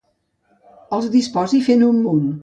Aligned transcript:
Els 0.97 1.09
disposi 1.17 1.59
fent 1.67 1.85
un 1.89 2.01
munt. 2.07 2.25